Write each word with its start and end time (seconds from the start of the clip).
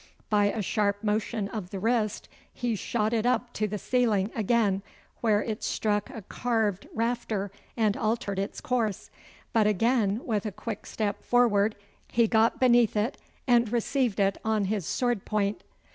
By 0.31 0.45
a 0.45 0.63
sharp 0.63 1.03
motion 1.03 1.47
of 1.49 1.69
the 1.69 1.77
wrist 1.79 2.27
he 2.51 2.73
shot 2.75 3.13
it 3.13 3.23
up 3.23 3.53
to 3.53 3.67
the 3.67 3.77
ceiling 3.77 4.31
again, 4.35 4.81
where 5.19 5.43
it 5.43 5.61
struck 5.63 6.09
a 6.09 6.23
carved 6.23 6.87
rafter 6.91 7.51
and 7.77 7.95
altered 7.95 8.39
its 8.39 8.61
course; 8.61 9.11
but 9.53 9.67
again, 9.67 10.25
with 10.25 10.47
a 10.47 10.51
quick 10.51 10.87
step 10.87 11.23
forward, 11.23 11.75
he 12.11 12.25
got 12.27 12.59
beneath 12.59 12.97
it 12.97 13.19
and 13.47 13.71
received 13.71 14.19
it 14.19 14.39
on 14.43 14.65
his 14.65 14.87
sword 14.87 15.23
point. 15.23 15.61